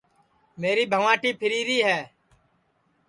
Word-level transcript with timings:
میری 0.61 0.85
بھنٚواٹی 0.91 1.31
پھیریری 1.39 1.79
ہے 1.87 1.99